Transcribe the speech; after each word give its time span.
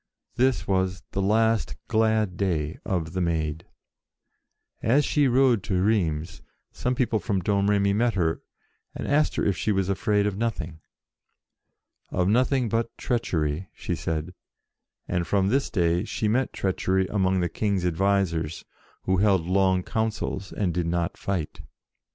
This 0.35 0.67
was 0.67 1.03
the 1.11 1.21
last 1.21 1.75
glad 1.87 2.35
day 2.35 2.79
of 2.83 3.13
the 3.13 3.21
Maid. 3.21 3.67
As 4.81 5.05
she 5.05 5.27
rode 5.27 5.61
to 5.65 5.79
Rheims, 5.79 6.41
some 6.71 6.95
people 6.95 7.19
from 7.19 7.39
Domremy 7.39 7.93
met 7.93 8.15
her 8.15 8.41
and 8.95 9.07
asked 9.07 9.35
her 9.35 9.45
if 9.45 9.55
she 9.55 9.71
was 9.71 9.89
afraid 9.89 10.25
of 10.25 10.35
nothing." 10.39 10.79
Of 12.19 12.27
nothing 12.27 12.67
but 12.67 12.97
treachery," 12.97 13.69
she 13.75 13.93
said, 13.93 14.33
and, 15.07 15.27
from 15.27 15.49
this 15.49 15.69
day, 15.69 16.03
she 16.03 16.27
met 16.27 16.51
treachery 16.51 17.05
among 17.05 17.39
the 17.41 17.47
King's 17.47 17.85
advisers, 17.85 18.65
who 19.03 19.17
held 19.17 19.45
long 19.45 19.83
councils, 19.83 20.51
and 20.51 20.73
did 20.73 20.87
not 20.87 21.15
fight. 21.15 21.61